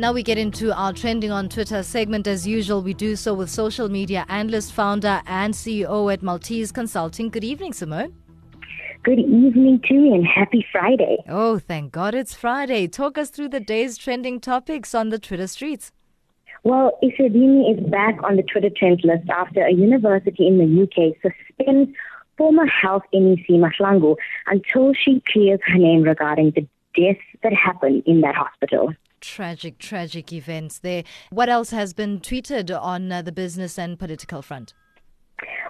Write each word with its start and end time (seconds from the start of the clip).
Now 0.00 0.14
we 0.14 0.22
get 0.22 0.38
into 0.38 0.74
our 0.74 0.94
trending 0.94 1.30
on 1.30 1.50
Twitter 1.50 1.82
segment. 1.82 2.26
As 2.26 2.46
usual, 2.46 2.80
we 2.80 2.94
do 2.94 3.16
so 3.16 3.34
with 3.34 3.50
social 3.50 3.90
media 3.90 4.24
analyst, 4.30 4.72
founder, 4.72 5.20
and 5.26 5.52
CEO 5.52 6.10
at 6.10 6.22
Malteez 6.22 6.72
Consulting. 6.72 7.28
Good 7.28 7.44
evening, 7.44 7.72
Seymone. 7.72 8.14
Good 9.02 9.18
evening 9.18 9.82
to 9.88 9.92
you 9.92 10.14
and 10.14 10.26
happy 10.26 10.64
Friday. 10.72 11.18
Oh, 11.28 11.58
thank 11.58 11.92
God 11.92 12.14
it's 12.14 12.32
Friday. 12.32 12.88
Talk 12.88 13.18
us 13.18 13.28
through 13.28 13.50
the 13.50 13.60
day's 13.60 13.98
trending 13.98 14.40
topics 14.40 14.94
on 14.94 15.10
the 15.10 15.18
Twitter 15.18 15.46
streets. 15.46 15.92
Well, 16.62 16.98
Esidimeni 17.02 17.78
is 17.78 17.90
back 17.90 18.22
on 18.22 18.36
the 18.36 18.42
Twitter 18.42 18.70
trends 18.74 19.04
list 19.04 19.28
after 19.28 19.66
a 19.66 19.70
university 19.74 20.46
in 20.46 20.56
the 20.56 20.82
UK 20.82 21.14
suspends 21.20 21.90
former 22.38 22.64
health 22.64 23.02
MEC 23.12 23.50
Mahlangu 23.50 24.16
until 24.46 24.94
she 24.94 25.22
clears 25.30 25.60
her 25.66 25.76
name 25.76 26.04
regarding 26.04 26.52
the 26.52 26.66
deaths 26.96 27.20
that 27.42 27.52
happened 27.52 28.02
in 28.06 28.22
that 28.22 28.34
hospital 28.34 28.94
tragic, 29.20 29.78
tragic 29.78 30.32
events 30.32 30.78
there. 30.78 31.04
What 31.30 31.48
else 31.48 31.70
has 31.70 31.92
been 31.92 32.20
tweeted 32.20 32.70
on 32.80 33.10
uh, 33.12 33.22
the 33.22 33.32
business 33.32 33.78
and 33.78 33.98
political 33.98 34.42
front? 34.42 34.74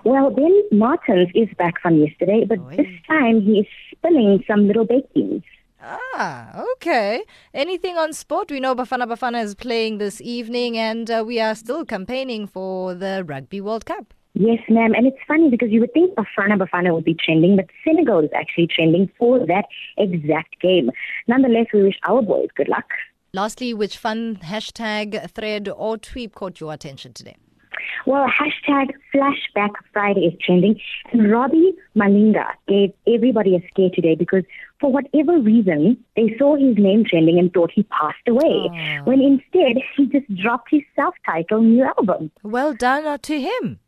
Well, 0.04 0.30
Ben 0.30 0.62
Martins 0.72 1.28
is 1.34 1.48
back 1.58 1.80
from 1.80 1.98
yesterday, 1.98 2.44
but 2.48 2.58
Oy. 2.58 2.76
this 2.76 2.88
time 3.06 3.42
he 3.42 3.60
is 3.60 3.66
spilling 3.92 4.42
some 4.46 4.66
little 4.66 4.86
beans. 4.86 5.42
Ah, 5.82 6.62
okay. 6.72 7.22
Anything 7.54 7.96
on 7.96 8.12
sport? 8.12 8.50
We 8.50 8.60
know 8.60 8.74
Bafana 8.74 9.06
Bafana 9.06 9.42
is 9.42 9.54
playing 9.54 9.98
this 9.98 10.20
evening, 10.20 10.76
and 10.76 11.10
uh, 11.10 11.24
we 11.26 11.40
are 11.40 11.54
still 11.54 11.84
campaigning 11.84 12.46
for 12.46 12.94
the 12.94 13.24
Rugby 13.26 13.60
World 13.60 13.86
Cup. 13.86 14.12
Yes, 14.34 14.60
ma'am. 14.68 14.92
And 14.94 15.06
it's 15.06 15.18
funny 15.26 15.50
because 15.50 15.70
you 15.70 15.80
would 15.80 15.92
think 15.92 16.14
Bafana 16.14 16.56
Bafana 16.56 16.94
would 16.94 17.04
be 17.04 17.14
trending, 17.14 17.56
but 17.56 17.66
Senegal 17.84 18.20
is 18.20 18.30
actually 18.34 18.68
trending 18.68 19.10
for 19.18 19.44
that 19.46 19.64
exact 19.98 20.60
game. 20.60 20.90
Nonetheless, 21.26 21.66
we 21.74 21.82
wish 21.82 21.98
our 22.06 22.22
boys 22.22 22.48
good 22.54 22.68
luck. 22.68 22.86
Lastly, 23.32 23.72
which 23.74 23.96
fun 23.96 24.40
hashtag, 24.42 25.30
thread, 25.30 25.68
or 25.68 25.96
tweet 25.98 26.34
caught 26.34 26.60
your 26.60 26.72
attention 26.72 27.12
today? 27.12 27.36
Well, 28.06 28.26
hashtag 28.26 28.90
Flashback 29.14 29.70
Friday 29.92 30.22
is 30.22 30.34
trending, 30.44 30.80
and 31.12 31.30
Robbie 31.30 31.74
Malinga 31.96 32.44
gave 32.66 32.92
everybody 33.06 33.54
a 33.54 33.62
scare 33.68 33.90
today 33.94 34.14
because 34.14 34.42
for 34.80 34.90
whatever 34.90 35.38
reason, 35.38 36.02
they 36.16 36.34
saw 36.38 36.56
his 36.56 36.76
name 36.76 37.04
trending 37.04 37.38
and 37.38 37.52
thought 37.52 37.70
he 37.72 37.84
passed 37.84 38.26
away, 38.26 38.42
oh. 38.42 39.04
when 39.04 39.20
instead 39.20 39.82
he 39.96 40.06
just 40.06 40.34
dropped 40.34 40.68
his 40.70 40.82
self-titled 40.96 41.64
new 41.64 41.84
album. 41.84 42.30
Well 42.42 42.74
done 42.74 43.18
to 43.18 43.40
him. 43.40 43.78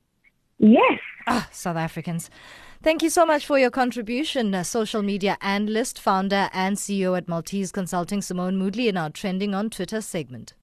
Yes. 0.59 1.01
Ah, 1.27 1.49
South 1.51 1.77
Africans. 1.77 2.31
Thank 2.83 3.05
you 3.05 3.11
so 3.11 3.25
much 3.25 3.47
for 3.47 3.61
your 3.61 3.71
contribution, 3.71 4.53
uh, 4.57 4.65
social 4.65 5.03
media 5.03 5.39
analyst, 5.41 6.01
founder, 6.01 6.51
and 6.53 6.77
CEO 6.77 7.17
at 7.17 7.27
Malteez 7.29 7.73
Consulting, 7.73 8.19
Seymone 8.19 8.57
Moodley, 8.57 8.89
in 8.89 8.97
our 8.97 9.09
Trending 9.09 9.55
on 9.55 9.71
Twitter 9.71 10.01
segment. 10.01 10.55